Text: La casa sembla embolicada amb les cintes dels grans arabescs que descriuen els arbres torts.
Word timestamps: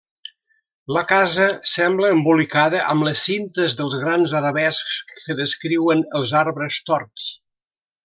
La 0.95 1.03
casa 1.11 1.49
sembla 1.73 2.09
embolicada 2.15 2.81
amb 2.95 3.07
les 3.09 3.21
cintes 3.29 3.77
dels 3.83 3.99
grans 4.07 4.35
arabescs 4.43 4.99
que 5.29 5.39
descriuen 5.45 6.05
els 6.23 6.37
arbres 6.45 6.85
torts. 6.93 7.33